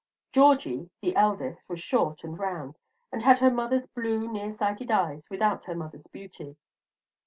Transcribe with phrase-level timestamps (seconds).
[0.31, 2.79] Georgie, the eldest, was short and round,
[3.11, 6.57] and had her mother's blue near sighted eyes without her mother's beauty.